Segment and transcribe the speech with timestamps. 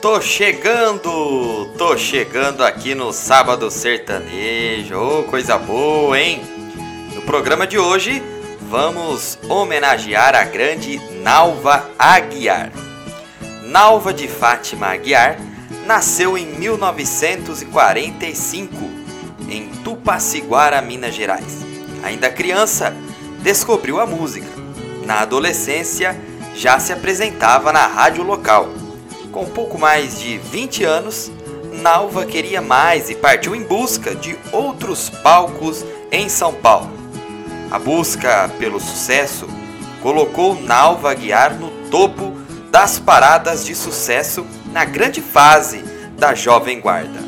[0.00, 6.40] Tô chegando, tô chegando aqui no Sábado Sertanejo, oh, coisa boa, hein?
[7.16, 8.22] No programa de hoje,
[8.60, 12.70] vamos homenagear a grande Nalva Aguiar.
[13.64, 15.36] Nalva de Fátima Aguiar
[15.84, 18.76] nasceu em 1945,
[19.50, 21.66] em Tupaciguara, Minas Gerais.
[22.04, 22.94] Ainda criança,
[23.40, 24.46] descobriu a música.
[25.04, 26.16] Na adolescência,
[26.54, 28.78] já se apresentava na rádio local
[29.32, 31.30] com pouco mais de 20 anos,
[31.72, 36.90] Nalva queria mais e partiu em busca de outros palcos em São Paulo.
[37.70, 39.46] A busca pelo sucesso
[40.02, 42.32] colocou Nalva Guiar no topo
[42.70, 45.82] das paradas de sucesso na grande fase
[46.16, 47.20] da Jovem Guarda.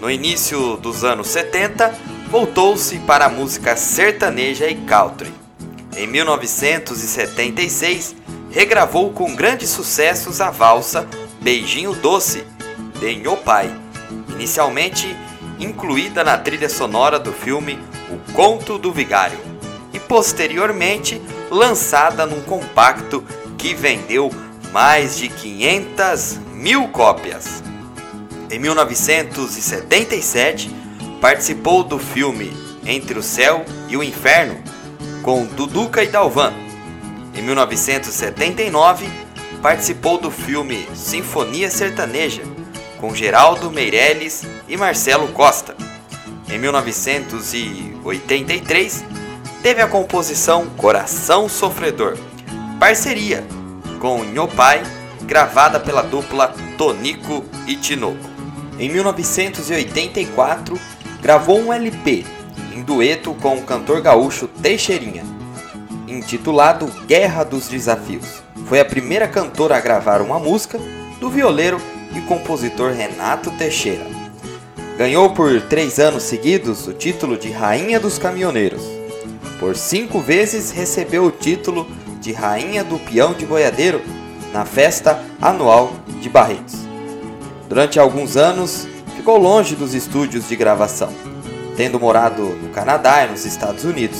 [0.00, 1.94] No início dos anos 70,
[2.30, 5.32] voltou-se para a música sertaneja e country.
[5.96, 8.16] Em 1976,
[8.50, 11.08] regravou com grandes sucessos a valsa
[11.40, 12.44] Beijinho Doce,
[12.98, 13.70] de Nho Pai,
[14.30, 15.14] inicialmente
[15.58, 17.78] incluída na trilha sonora do filme
[18.10, 19.38] O Conto do Vigário,
[19.92, 23.24] e posteriormente lançada num compacto
[23.56, 24.30] que vendeu
[24.72, 27.62] mais de 500 mil cópias.
[28.50, 30.70] Em 1977,
[31.20, 32.52] participou do filme
[32.84, 34.62] Entre o Céu e o Inferno,
[35.22, 36.52] com Duduca e Dalvan.
[37.34, 39.25] Em 1979,
[39.62, 42.42] participou do filme Sinfonia Sertaneja,
[42.98, 45.74] com Geraldo Meirelles e Marcelo Costa.
[46.48, 49.04] Em 1983,
[49.62, 52.18] teve a composição Coração Sofredor,
[52.78, 53.42] parceria
[54.00, 54.82] com Nhopai,
[55.22, 58.36] gravada pela dupla Tonico e Tinoco.
[58.78, 60.78] Em 1984,
[61.20, 62.24] gravou um LP
[62.72, 65.24] em dueto com o cantor gaúcho Teixeirinha,
[66.06, 70.78] intitulado Guerra dos Desafios foi a primeira cantora a gravar uma música
[71.20, 71.80] do violeiro
[72.14, 74.04] e compositor Renato Teixeira.
[74.98, 78.82] Ganhou por três anos seguidos o título de Rainha dos Caminhoneiros.
[79.60, 81.86] Por cinco vezes recebeu o título
[82.20, 84.02] de Rainha do Peão de Boiadeiro
[84.52, 86.74] na festa anual de Barretos.
[87.68, 91.12] Durante alguns anos ficou longe dos estúdios de gravação,
[91.76, 94.18] tendo morado no Canadá e nos Estados Unidos.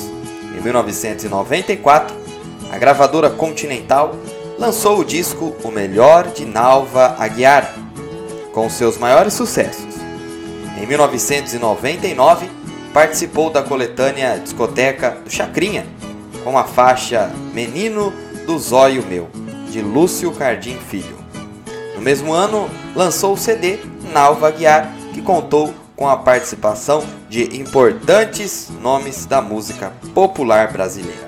[0.57, 2.15] Em 1994,
[2.71, 4.15] a gravadora Continental
[4.57, 7.75] lançou o disco O Melhor de Nalva Aguiar,
[8.51, 9.85] com seus maiores sucessos.
[10.81, 12.49] Em 1999,
[12.93, 15.85] participou da coletânea Discoteca do Chacrinha,
[16.43, 18.11] com a faixa Menino
[18.45, 19.29] do Zóio Meu,
[19.69, 21.17] de Lúcio Cardim Filho.
[21.95, 23.79] No mesmo ano, lançou o CD
[24.11, 31.27] Nalva Aguiar, que contou com a participação de importantes nomes da música popular brasileira.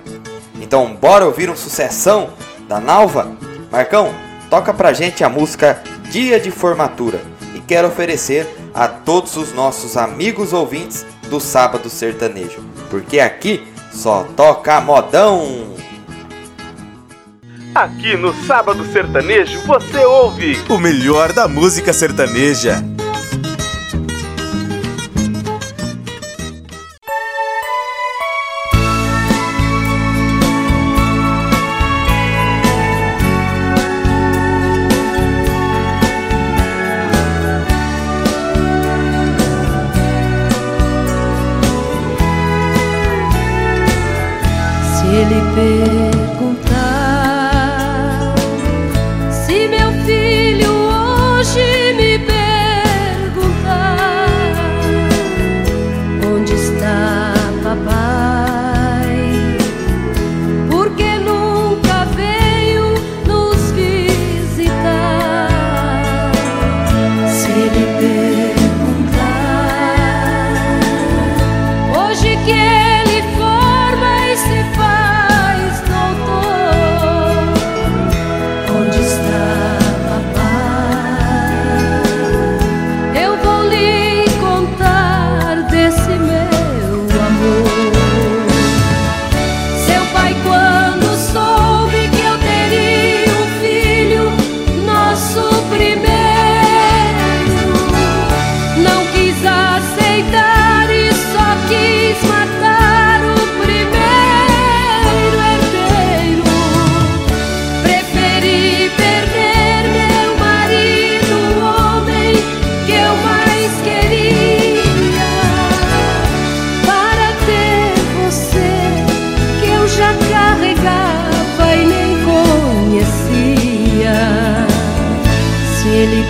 [0.61, 2.29] Então, bora ouvir um sucessão
[2.69, 3.35] da Nalva.
[3.71, 4.13] Marcão,
[4.49, 5.81] toca pra gente a música
[6.11, 7.19] Dia de Formatura
[7.55, 14.23] e quero oferecer a todos os nossos amigos ouvintes do Sábado Sertanejo, porque aqui só
[14.37, 15.73] toca modão.
[17.73, 22.83] Aqui no Sábado Sertanejo você ouve o melhor da música sertaneja.
[45.11, 46.68] Ele forma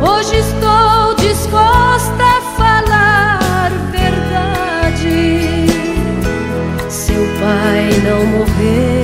[0.00, 5.66] Hoje estou disposta a falar verdade.
[6.88, 9.03] Seu pai não morreu.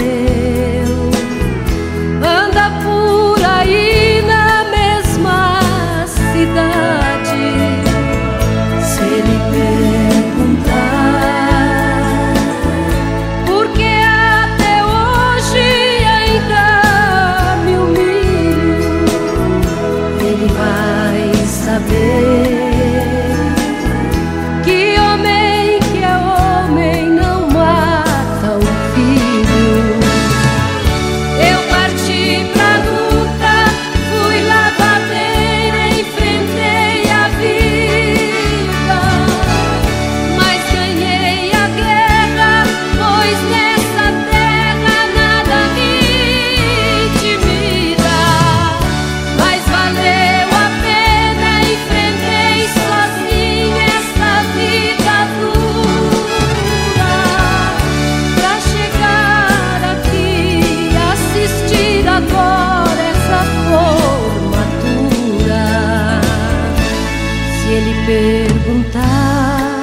[68.10, 69.78] perguntar.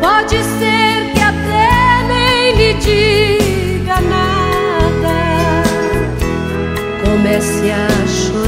[0.00, 5.18] Pode ser que até nem lhe diga nada.
[7.02, 8.39] Comece a chorar.